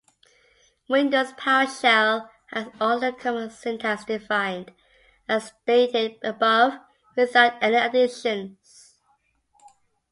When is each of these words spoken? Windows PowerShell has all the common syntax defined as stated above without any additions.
Windows 0.89 1.31
PowerShell 1.33 2.27
has 2.47 2.69
all 2.79 2.99
the 2.99 3.13
common 3.13 3.51
syntax 3.51 4.03
defined 4.03 4.73
as 5.29 5.53
stated 5.61 6.15
above 6.23 6.73
without 7.15 7.53
any 7.61 7.75
additions. 7.75 8.95